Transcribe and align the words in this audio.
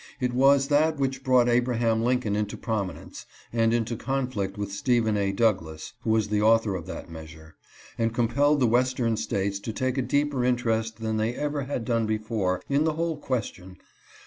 It 0.19 0.33
was 0.33 0.69
that 0.69 0.97
which 0.97 1.23
brought 1.23 1.47
Abraham 1.47 2.01
Lincoln 2.01 2.35
into 2.35 2.57
promi 2.57 2.95
nence, 2.95 3.27
and 3.53 3.71
into 3.71 3.95
conflict 3.95 4.57
with 4.57 4.71
Stephen 4.71 5.15
A. 5.15 5.31
Douglas 5.31 5.93
(who 6.01 6.09
was 6.09 6.29
the 6.29 6.41
author 6.41 6.73
of 6.73 6.87
that 6.87 7.07
measure) 7.11 7.55
and 7.99 8.11
compelled 8.11 8.61
the 8.61 8.65
Western 8.65 9.15
States 9.15 9.59
to 9.59 9.71
take 9.71 9.99
a 9.99 10.01
deeper 10.01 10.43
interest 10.43 11.01
than 11.01 11.17
they 11.17 11.35
ever 11.35 11.65
had 11.65 11.85
done 11.85 12.07
before 12.07 12.63
in 12.67 12.83
the 12.83 12.93
whole 12.93 13.17
question. 13.17 13.77